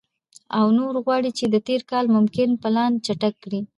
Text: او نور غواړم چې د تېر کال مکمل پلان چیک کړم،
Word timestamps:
او 0.57 0.65
نور 0.77 0.95
غواړم 1.05 1.31
چې 1.39 1.45
د 1.53 1.55
تېر 1.67 1.81
کال 1.91 2.05
مکمل 2.15 2.51
پلان 2.63 2.91
چیک 3.05 3.21
کړم، 3.43 3.63